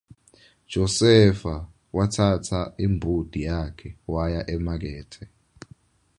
Josefa 0.71 1.53
watsatsa 1.95 2.59
imbuti 2.85 3.39
yakhe 3.47 3.89
waya 4.13 4.41
emakethe. 4.55 5.23